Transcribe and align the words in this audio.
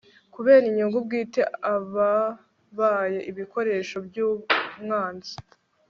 kubera 0.33 0.63
inyungu 0.67 0.97
bwite, 1.05 1.41
ababaye 1.75 3.19
ibikoresho 3.31 3.97
by'umwanzi 4.07 5.33